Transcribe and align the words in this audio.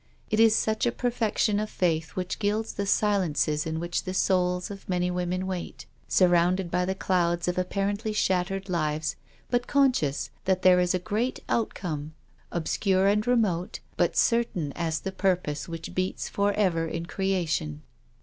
It 0.31 0.39
is 0.39 0.55
such 0.55 0.87
a 0.87 0.91
perfec 0.91 1.37
tion 1.37 1.59
of 1.59 1.69
faith 1.69 2.15
which 2.15 2.39
gilds 2.39 2.73
the 2.73 2.87
silences 2.87 3.67
in 3.67 3.79
which 3.79 4.03
the 4.03 4.15
souls 4.15 4.71
of 4.71 4.89
many 4.89 5.11
women 5.11 5.45
wait, 5.45 5.85
surrounded 6.07 6.71
by 6.71 6.85
the 6.85 6.95
clouds 6.95 7.47
of 7.47 7.55
apparently 7.55 8.11
shattered 8.11 8.67
lives, 8.67 9.15
but 9.51 9.67
conscious 9.67 10.31
that 10.45 10.63
there 10.63 10.79
is 10.79 10.95
a 10.95 11.05
great 11.05 11.41
outcome, 11.47 12.15
obscure 12.51 13.05
and 13.05 13.27
re 13.27 13.35
mote, 13.35 13.79
but 13.95 14.17
certain 14.17 14.71
as 14.71 15.01
the 15.01 15.11
purpose 15.11 15.69
which 15.69 15.93
beats 15.93 16.27
for 16.27 16.51
ever 16.53 16.87
in 16.87 17.05
Creation. 17.05 17.83